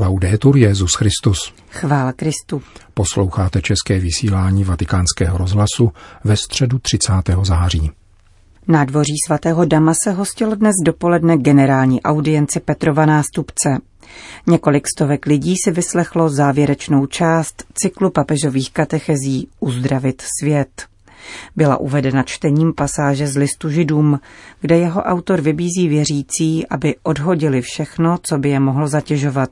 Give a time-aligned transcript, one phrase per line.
[0.00, 1.54] Laudetur Jezus Christus.
[1.70, 2.62] Chvála Kristu.
[2.94, 5.92] Posloucháte české vysílání Vatikánského rozhlasu
[6.24, 7.12] ve středu 30.
[7.42, 7.90] září.
[8.68, 13.68] Na dvoří svatého Dama se hostilo dnes dopoledne generální audience Petrova nástupce.
[14.46, 20.86] Několik stovek lidí si vyslechlo závěrečnou část cyklu papežových katechezí Uzdravit svět.
[21.56, 24.20] Byla uvedena čtením pasáže z listu židům,
[24.60, 29.50] kde jeho autor vybízí věřící, aby odhodili všechno, co by je mohlo zatěžovat.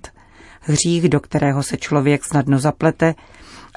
[0.69, 3.15] Hřích, do kterého se člověk snadno zaplete,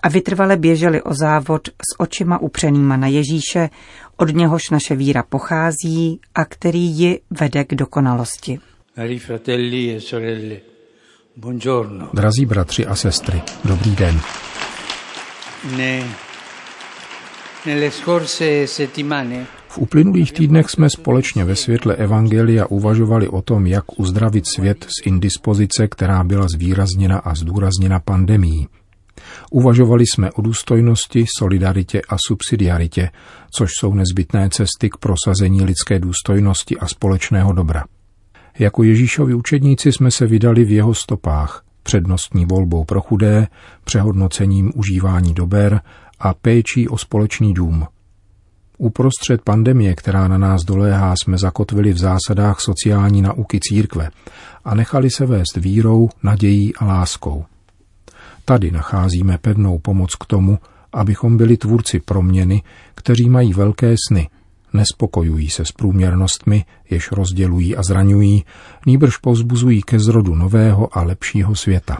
[0.04, 3.70] a vytrvale běželi o závod s očima upřenýma na Ježíše,
[4.18, 8.60] od něhož naše víra pochází a který ji vede k dokonalosti.
[8.98, 9.20] E
[12.14, 14.20] Drazí bratři a sestry, dobrý den.
[15.78, 16.04] Ne
[19.72, 25.06] v uplynulých týdnech jsme společně ve světle Evangelia uvažovali o tom, jak uzdravit svět z
[25.06, 28.68] indispozice, která byla zvýrazněna a zdůrazněna pandemií.
[29.52, 33.10] Uvažovali jsme o důstojnosti, solidaritě a subsidiaritě,
[33.56, 37.84] což jsou nezbytné cesty k prosazení lidské důstojnosti a společného dobra.
[38.60, 43.48] Jako Ježíšovi učedníci jsme se vydali v jeho stopách, přednostní volbou pro chudé,
[43.84, 45.82] přehodnocením užívání dober
[46.20, 47.86] a péčí o společný dům.
[48.82, 54.10] Uprostřed pandemie, která na nás doléhá, jsme zakotvili v zásadách sociální nauky církve
[54.66, 57.46] a nechali se vést vírou, nadějí a láskou.
[58.46, 60.60] Tady nacházíme pevnou pomoc k tomu,
[60.94, 62.64] abychom byli tvůrci proměny,
[62.96, 64.30] kteří mají velké sny–
[64.74, 68.44] nespokojují se s průměrnostmi, jež rozdělují a zraňují,
[68.86, 71.98] nýbrž pozbuzují ke zrodu nového a lepšího světa.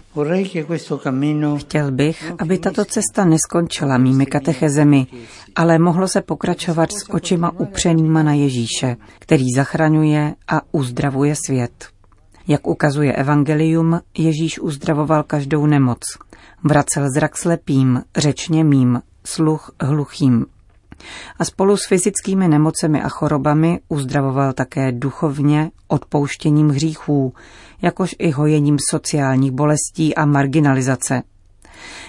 [1.58, 5.08] Chtěl bych, aby tato cesta neskončila mými katechezemi,
[5.56, 11.88] ale mohlo se pokračovat s očima upřenýma na Ježíše, který zachraňuje a uzdravuje svět.
[12.48, 16.00] Jak ukazuje Evangelium, Ježíš uzdravoval každou nemoc.
[16.64, 20.46] Vracel zrak slepým, řečně mým, sluch hluchým,
[21.40, 27.34] a spolu s fyzickými nemocemi a chorobami uzdravoval také duchovně odpouštěním hříchů,
[27.82, 31.24] jakož i hojením sociálních bolestí a marginalizace.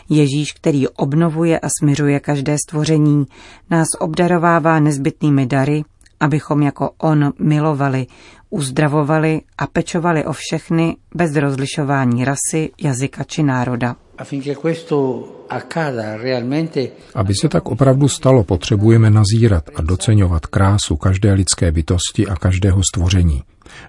[0.08, 3.26] Ježíš, který obnovuje a smiřuje každé stvoření,
[3.70, 5.84] nás obdarovává nezbytnými dary,
[6.20, 8.06] abychom jako On milovali,
[8.50, 13.96] uzdravovali a pečovali o všechny bez rozlišování rasy, jazyka či národa.
[17.14, 22.80] Aby se tak opravdu stalo, potřebujeme nazírat a doceňovat krásu každé lidské bytosti a každého
[22.92, 23.42] stvoření.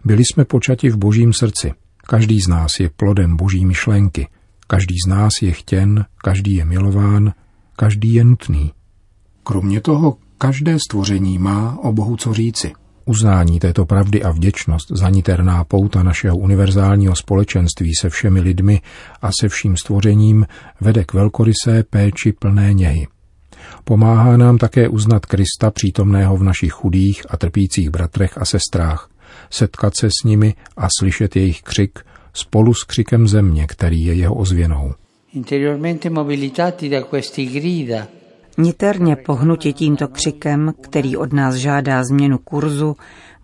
[0.05, 1.73] Byli jsme počati v božím srdci.
[2.07, 4.27] Každý z nás je plodem boží myšlenky.
[4.67, 7.33] Každý z nás je chtěn, každý je milován,
[7.75, 8.71] každý je nutný.
[9.43, 12.73] Kromě toho, každé stvoření má o Bohu co říci–
[13.05, 18.81] Uznání této pravdy a vděčnost za niterná pouta našeho univerzálního společenství se všemi lidmi
[19.21, 20.45] a se vším stvořením
[20.81, 23.07] vede k velkorysé péči plné něhy.
[23.83, 29.09] Pomáhá nám také uznat Krista přítomného v našich chudých a trpících bratrech a sestrách,
[29.49, 31.99] setkat se s nimi a slyšet jejich křik
[32.33, 34.93] spolu s křikem země, který je jeho ozvěnou.
[35.33, 38.07] Interiormente mobilitati da questi grida
[38.57, 42.95] Niterně pohnuti tímto křikem, který od nás žádá změnu kurzu,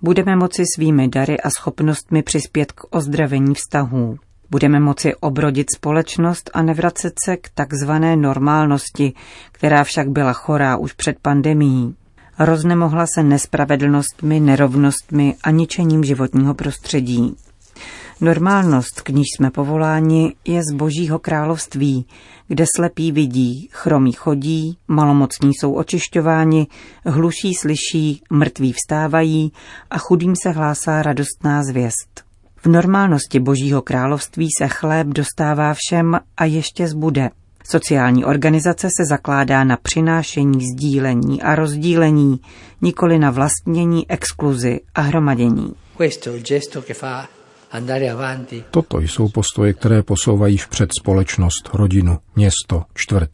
[0.01, 4.17] budeme moci svými dary a schopnostmi přispět k ozdravení vztahů.
[4.51, 9.13] Budeme moci obrodit společnost a nevracet se k takzvané normálnosti,
[9.51, 11.95] která však byla chorá už před pandemií.
[12.39, 17.35] Roznemohla se nespravedlnostmi, nerovnostmi a ničením životního prostředí.
[18.21, 22.05] Normálnost, k níž jsme povoláni, je z božího království,
[22.47, 26.67] kde slepí vidí, chromí chodí, malomocní jsou očišťováni,
[27.05, 29.51] hluší slyší, mrtví vstávají
[29.89, 32.23] a chudým se hlásá radostná zvěst.
[32.55, 37.29] V normálnosti božího království se chléb dostává všem a ještě zbude.
[37.63, 42.39] Sociální organizace se zakládá na přinášení, sdílení a rozdílení,
[42.81, 45.73] nikoli na vlastnění, exkluzi a hromadění.
[45.97, 47.38] Questo il gesto che fa
[48.71, 53.29] Toto jsou postoje, které posouvají vpřed společnost, rodinu, město, čtvrť.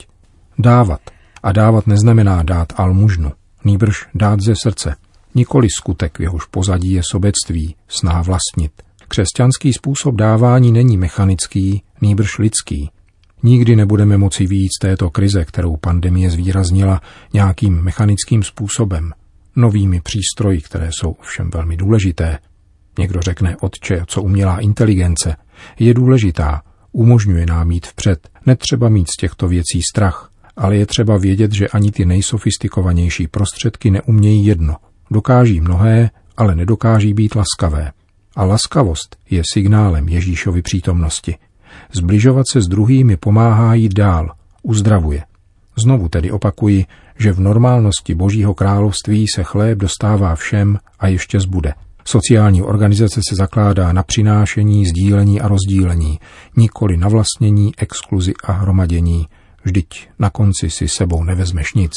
[0.59, 0.99] Dávat.
[1.43, 3.31] A dávat neznamená dát almužnu,
[3.63, 4.95] nýbrž dát ze srdce.
[5.35, 8.71] Nikoli skutek, v jehož pozadí je sobectví, snaha vlastnit.
[9.07, 12.89] Křesťanský způsob dávání není mechanický, nýbrž lidský.
[13.43, 17.01] Nikdy nebudeme moci výjít z této krize, kterou pandemie zvýraznila
[17.33, 19.11] nějakým mechanickým způsobem,
[19.55, 22.39] novými přístroji, které jsou všem velmi důležité,
[22.99, 25.35] Někdo řekne, otče, co umělá inteligence,
[25.79, 26.61] je důležitá,
[26.91, 28.29] umožňuje nám mít vpřed.
[28.45, 33.91] Netřeba mít z těchto věcí strach, ale je třeba vědět, že ani ty nejsofistikovanější prostředky
[33.91, 34.75] neumějí jedno.
[35.11, 37.91] Dokáží mnohé, ale nedokáží být laskavé.
[38.35, 41.35] A laskavost je signálem Ježíšovy přítomnosti.
[41.91, 44.31] Zbližovat se s druhými pomáhá jít dál,
[44.63, 45.23] uzdravuje.
[45.83, 46.85] Znovu tedy opakuji,
[47.19, 51.73] že v normálnosti Božího království se chléb dostává všem a ještě zbude.
[52.07, 56.19] Sociální organizace se zakládá na přinášení, sdílení a rozdílení,
[56.57, 59.25] nikoli na vlastnění, exkluzi a hromadění.
[59.63, 61.91] Vždyť na konci si sebou nevezmeš nic.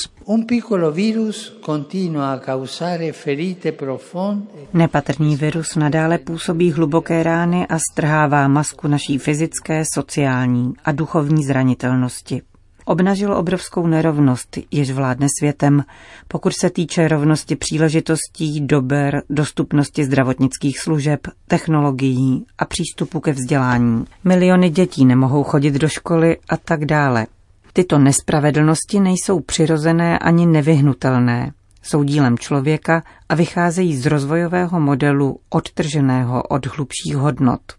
[4.75, 12.43] Nepatrný virus nadále působí hluboké rány a strhává masku naší fyzické, sociální a duchovní zranitelnosti
[12.89, 15.85] obnažil obrovskou nerovnost, jež vládne světem,
[16.29, 24.05] pokud se týče rovnosti příležitostí, dober, dostupnosti zdravotnických služeb, technologií a přístupu ke vzdělání.
[24.25, 27.27] Miliony dětí nemohou chodit do školy a tak dále.
[27.73, 31.53] Tyto nespravedlnosti nejsou přirozené ani nevyhnutelné.
[31.83, 37.78] Jsou dílem člověka a vycházejí z rozvojového modelu odtrženého od hlubších hodnot.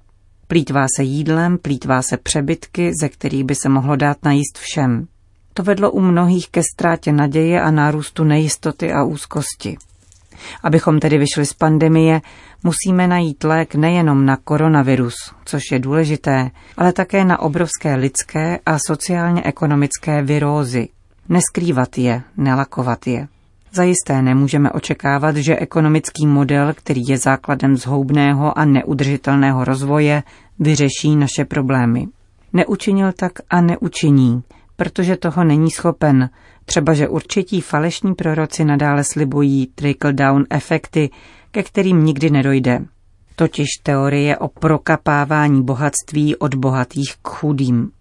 [0.51, 5.07] Plítvá se jídlem, plítvá se přebytky, ze kterých by se mohlo dát najíst všem.
[5.53, 9.77] To vedlo u mnohých ke ztrátě naděje a nárůstu nejistoty a úzkosti.
[10.63, 12.21] Abychom tedy vyšli z pandemie,
[12.63, 15.15] musíme najít lék nejenom na koronavirus,
[15.45, 20.87] což je důležité, ale také na obrovské lidské a sociálně-ekonomické virózy.
[21.29, 23.27] Neskrývat je, nelakovat je.
[23.73, 30.23] Zajisté nemůžeme očekávat, že ekonomický model, který je základem zhoubného a neudržitelného rozvoje,
[30.59, 32.07] vyřeší naše problémy.
[32.53, 34.43] Neučinil tak a neučiní,
[34.75, 36.29] protože toho není schopen.
[36.65, 41.09] Třeba, že určití falešní proroci nadále slibují trickle-down efekty,
[41.51, 42.85] ke kterým nikdy nedojde.
[43.35, 47.91] Totiž teorie o prokapávání bohatství od bohatých k chudým.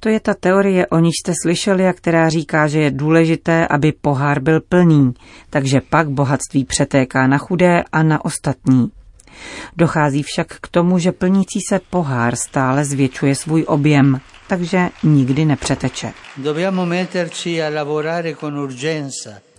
[0.00, 3.92] To je ta teorie, o níž jste slyšeli a která říká, že je důležité, aby
[3.92, 5.14] pohár byl plný,
[5.50, 8.90] takže pak bohatství přetéká na chudé a na ostatní.
[9.76, 16.12] Dochází však k tomu, že plnící se pohár stále zvětšuje svůj objem, takže nikdy nepřeteče.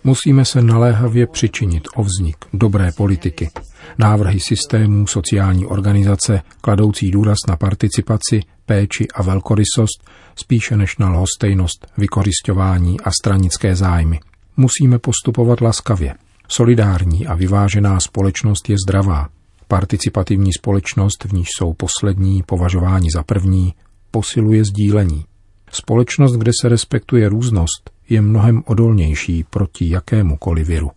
[0.04, 3.50] Musíme se naléhavě přičinit o vznik dobré politiky.
[3.98, 11.86] Návrhy systémů sociální organizace, kladoucí důraz na participaci, péči a velkorysost, spíše než na lhostejnost,
[11.98, 14.20] vykořišťování a stranické zájmy.
[14.56, 16.14] Musíme postupovat laskavě.
[16.48, 19.28] Solidární a vyvážená společnost je zdravá.
[19.68, 23.74] Participativní společnost, v níž jsou poslední považováni za první,
[24.10, 25.24] posiluje sdílení.
[25.70, 30.90] Společnost, kde se respektuje různost, je mnohem odolnější proti jakémukoliv viru.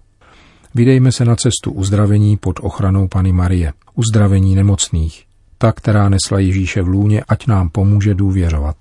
[0.76, 5.26] Vydejme se na cestu uzdravení pod ochranou Pany Marie, uzdravení nemocných,
[5.58, 8.76] ta, která nesla Ježíše v lůně, ať nám pomůže důvěřovat.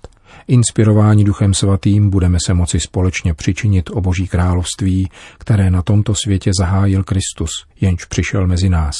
[0.47, 6.51] Inspirováni Duchem Svatým budeme se moci společně přičinit o Boží království, které na tomto světě
[6.59, 7.51] zahájil Kristus,
[7.81, 8.95] jenž přišel mezi nás.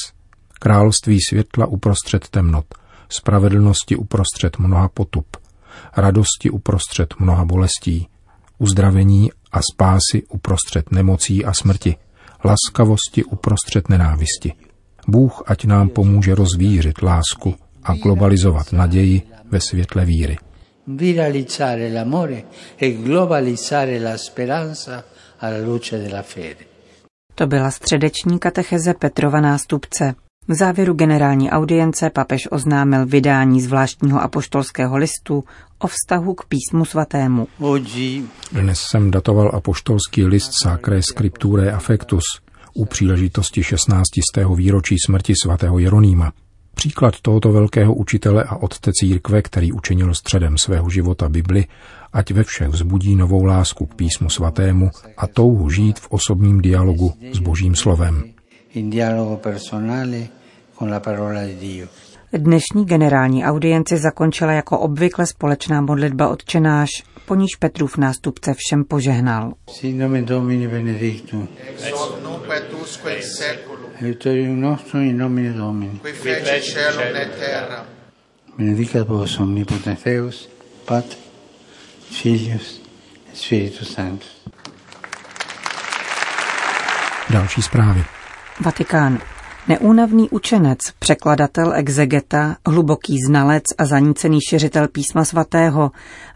[0.58, 2.66] Království světla uprostřed temnot,
[3.08, 5.26] spravedlnosti uprostřed mnoha potup,
[5.96, 8.08] radosti uprostřed mnoha bolestí,
[8.62, 11.96] uzdravení a spásy uprostřed nemocí a smrti,
[12.44, 14.52] laskavosti uprostřed nenávisti.
[15.08, 17.54] Bůh ať nám pomůže rozvířit lásku
[17.84, 20.36] a globalizovat naději ve světle víry.
[20.86, 22.42] Viralizzare l'amore
[22.80, 25.04] e globalizzare la speranza
[25.40, 26.64] alla luce della fede.
[27.34, 30.14] To byla středeční katecheze Petrova nástupce.
[30.48, 35.44] V závěru generální audience papež oznámil vydání zvláštního apoštolského listu
[35.78, 37.48] o vztahu k písmu svatému.
[38.52, 42.22] Dnes jsem datoval apoštolský list Sacre Scripturae Affectus
[42.74, 44.02] u příležitosti 16.
[44.56, 46.32] výročí smrti svatého Jeronýma.
[46.74, 51.66] Příklad tohoto velkého učitele a otce církve, který učinil středem svého života Bibli,
[52.12, 57.12] ať ve všech vzbudí novou lásku k písmu svatému a touhu žít v osobním dialogu
[57.32, 58.31] s Božím slovem.
[62.32, 66.90] Dnešní generální audienci zakončila jako obvykle společná modlitba odčenáš,
[67.26, 69.52] po níž Petrův nástupce všem požehnal.
[69.70, 71.48] Sin nomen Domini benedictum.
[71.68, 73.90] Ex nunc et usque in seculum.
[74.02, 75.98] Aiutorium nostrum in nomine Domini.
[75.98, 77.86] Qui fece celum et terra.
[78.58, 80.48] Benedicat vos omnipotens Deus,
[80.84, 81.18] Pater,
[82.10, 82.80] Filius
[83.32, 84.42] et Spiritus Sanctus.
[87.30, 88.21] Další zprávy.
[88.62, 89.18] Vatikán.
[89.68, 95.90] Neúnavný učenec, překladatel exegeta, hluboký znalec a zanícený šiřitel písma svatého,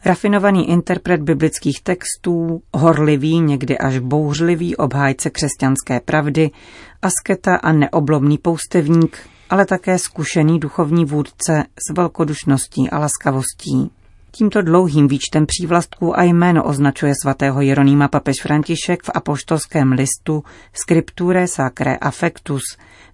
[0.04, 6.50] rafinovaný interpret biblických textů, horlivý, někdy až bouřlivý obhájce křesťanské pravdy,
[7.02, 9.18] asketa a neoblomný poustevník,
[9.50, 13.90] ale také zkušený duchovní vůdce s velkodušností a laskavostí.
[14.38, 21.49] Tímto dlouhým výčtem přívlastků a jméno označuje svatého Jeronýma papež František v apoštolském listu Scripture
[21.49, 22.62] Sacre Affectus,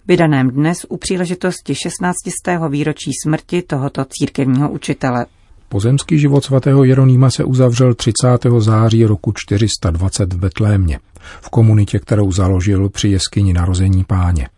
[0.07, 2.15] vydaném dnes u příležitosti 16.
[2.69, 5.25] výročí smrti tohoto církevního učitele.
[5.69, 8.27] Pozemský život svatého Jeronýma se uzavřel 30.
[8.57, 10.99] září roku 420 v Betlémě,
[11.41, 14.49] v komunitě, kterou založil při jeskyni narození páně.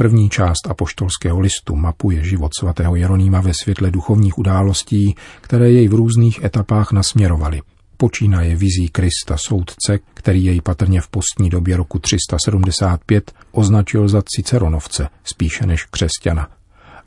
[0.00, 5.94] První část apoštolského listu mapuje život svatého Jeronýma ve světle duchovních událostí, které jej v
[5.94, 7.62] různých etapách nasměrovaly.
[7.96, 15.08] Počínaje vizí Krista soudce, který jej patrně v postní době roku 375 označil za Ciceronovce
[15.24, 16.48] spíše než křesťana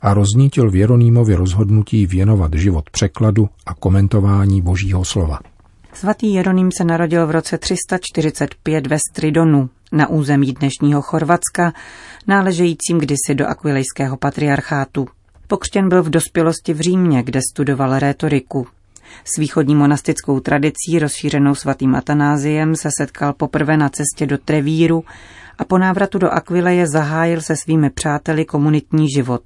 [0.00, 5.38] a roznítil v Jeronýmovi rozhodnutí věnovat život překladu a komentování božího slova.
[5.92, 11.72] Svatý Jeroným se narodil v roce 345 ve Stridonu, na území dnešního Chorvatska,
[12.26, 15.06] náležejícím kdysi do akvilejského patriarchátu.
[15.46, 18.66] Pokřtěn byl v dospělosti v Římě, kde studoval rétoriku.
[19.24, 25.04] S východní monastickou tradicí rozšířenou svatým Atanáziem se setkal poprvé na cestě do Trevíru
[25.58, 29.42] a po návratu do Akvileje zahájil se svými přáteli komunitní život.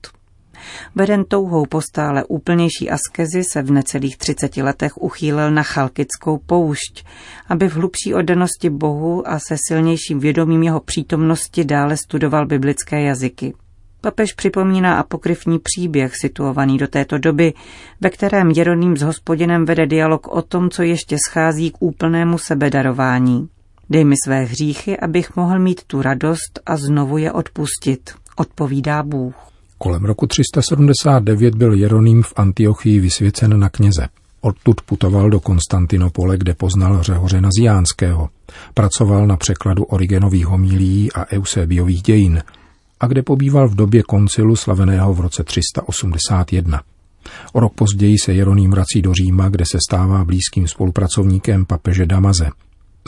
[0.95, 7.05] Veden touhou po stále úplnější askezi se v necelých třiceti letech uchýlil na Chalkickou poušť,
[7.49, 13.55] aby v hlubší oddanosti Bohu a se silnějším vědomím jeho přítomnosti dále studoval biblické jazyky.
[14.01, 17.55] Papež připomíná apokryfní příběh situovaný do této doby,
[18.01, 23.49] ve kterém Jeroným s hospodinem vede dialog o tom, co ještě schází k úplnému sebedarování.
[23.91, 29.35] Dej mi své hříchy, abych mohl mít tu radost a znovu je odpustit, odpovídá Bůh.
[29.79, 34.07] Kolem roku 379 byl Jeroným v Antiochii vysvěcen na kněze.
[34.41, 38.29] Odtud putoval do Konstantinopole, kde poznal Řehoře Naziánského.
[38.75, 42.43] Pracoval na překladu Origenových homílí a Eusebiových dějin
[43.01, 46.83] a kde pobýval v době koncilu slaveného v roce 381.
[47.53, 52.51] O rok později se Jeroným vrací do Říma, kde se stává blízkým spolupracovníkem papeže Damaze.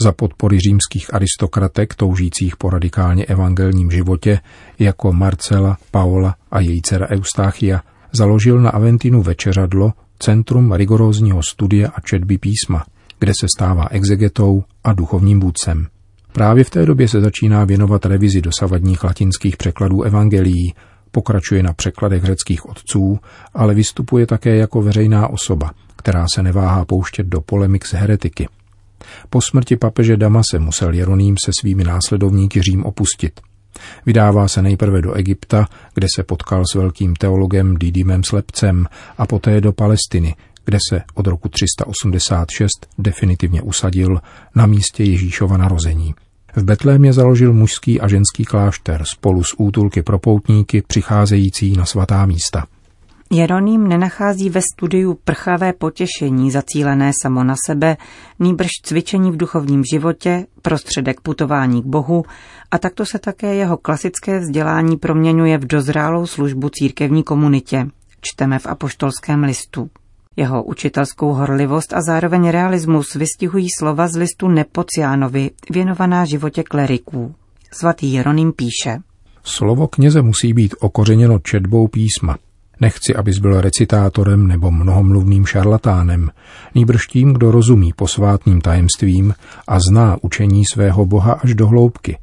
[0.03, 4.39] Za podpory římských aristokratek toužících po radikálně evangelním životě,
[4.79, 7.81] jako Marcela, Paola a její dcera Eustáchia,
[8.11, 12.85] založil na Aventinu večeřadlo Centrum rigorózního studia a četby písma,
[13.19, 15.87] kde se stává exegetou a duchovním vůdcem.
[16.33, 20.73] Právě v té době se začíná věnovat revizi dosavadních latinských překladů evangelií,
[21.11, 23.19] pokračuje na překladech řeckých otců,
[23.53, 28.47] ale vystupuje také jako veřejná osoba, která se neváhá pouštět do polemik s heretiky–
[29.29, 33.39] po smrti papeže Damase musel Jeroným se svými následovníky Řím opustit.
[34.05, 38.85] Vydává se nejprve do Egypta, kde se potkal s velkým teologem Didymem Slepcem
[39.17, 44.21] a poté do Palestiny, kde se od roku 386 definitivně usadil
[44.55, 46.13] na místě Ježíšova narození.
[46.55, 52.25] V Betlémě založil mužský a ženský klášter spolu s útulky pro poutníky přicházející na svatá
[52.25, 52.65] místa.
[53.33, 57.97] Jeroným nenachází ve studiu prchavé potěšení zacílené samo na sebe,
[58.39, 62.23] nýbrž cvičení v duchovním životě, prostředek putování k Bohu
[62.71, 67.87] a takto se také jeho klasické vzdělání proměňuje v dozrálou službu církevní komunitě,
[68.21, 69.89] čteme v apoštolském listu.
[70.35, 77.35] Jeho učitelskou horlivost a zároveň realismus vystihují slova z listu Nepociánovi, věnovaná životě kleriků.
[77.71, 78.99] Svatý Jeroným píše.
[79.43, 82.37] Slovo kněze musí být okořeněno četbou písma,
[82.81, 86.29] Nechci, abys byl recitátorem nebo mnohomluvným šarlatánem,
[86.75, 89.33] nýbrž tím, kdo rozumí posvátným tajemstvím
[89.67, 92.17] a zná učení svého Boha až do hloubky.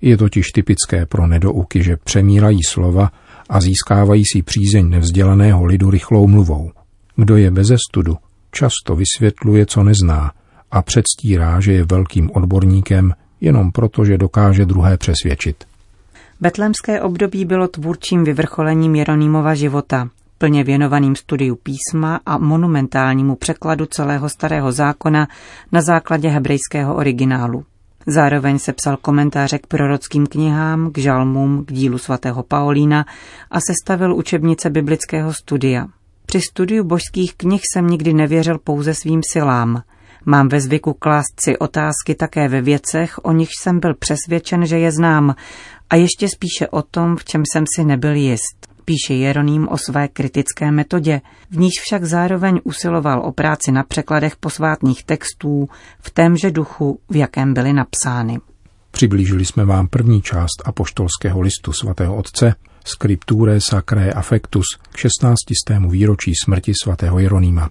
[0.00, 3.10] Je totiž typické pro nedouky, že přemírají slova
[3.48, 6.70] a získávají si přízeň nevzdělaného lidu rychlou mluvou.
[7.16, 8.16] Kdo je beze studu,
[8.52, 10.32] často vysvětluje, co nezná
[10.70, 15.64] a předstírá, že je velkým odborníkem jenom proto, že dokáže druhé přesvědčit.
[16.40, 24.28] Betlemské období bylo tvůrčím vyvrcholením Jeronýmova života, plně věnovaným studiu písma a monumentálnímu překladu celého
[24.28, 25.28] starého zákona
[25.72, 27.64] na základě hebrejského originálu.
[28.06, 33.06] Zároveň se psal komentáře k prorockým knihám, k žalmům, k dílu svatého Paulína
[33.50, 35.86] a sestavil učebnice biblického studia.
[36.26, 39.82] Při studiu božských knih jsem nikdy nevěřil pouze svým silám.
[40.28, 44.78] Mám ve zvyku klást si otázky také ve věcech, o nich jsem byl přesvědčen, že
[44.78, 45.34] je znám,
[45.90, 48.66] a ještě spíše o tom, v čem jsem si nebyl jist.
[48.84, 54.36] Píše Jeroným o své kritické metodě, v níž však zároveň usiloval o práci na překladech
[54.36, 55.68] posvátných textů
[56.00, 58.38] v témže duchu, v jakém byly napsány.
[58.90, 62.54] Přiblížili jsme vám první část apoštolského listu svatého otce,
[62.84, 65.36] Scripture Sacrae Affectus k 16.
[65.88, 67.70] výročí smrti svatého Jeronýma.